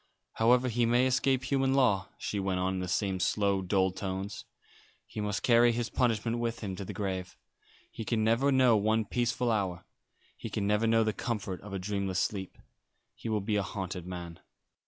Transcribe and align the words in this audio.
"However 0.33 0.67
he 0.67 0.87
may 0.87 1.05
escape 1.05 1.43
human 1.43 1.75
law," 1.75 2.09
she 2.17 2.39
went 2.39 2.59
on, 2.59 2.73
in 2.73 2.79
the 2.79 2.87
same 2.87 3.19
slow, 3.19 3.61
dull 3.61 3.91
tones, 3.91 4.45
"he 5.05 5.21
must 5.21 5.43
carry 5.43 5.71
his 5.73 5.91
punishment 5.91 6.39
with 6.39 6.61
him 6.61 6.75
to 6.77 6.83
the 6.83 6.91
grave. 6.91 7.37
He 7.91 8.03
can 8.03 8.23
never 8.23 8.51
know 8.51 8.75
one 8.75 9.05
peaceful 9.05 9.51
hour. 9.51 9.85
He 10.35 10.49
can 10.49 10.65
never 10.65 10.87
know 10.87 11.03
the 11.03 11.13
comfort 11.13 11.61
of 11.61 11.79
dreamless 11.81 12.17
sleep. 12.17 12.57
He 13.13 13.29
will 13.29 13.41
be 13.41 13.57
a 13.57 13.61
haunted 13.61 14.07
man." 14.07 14.39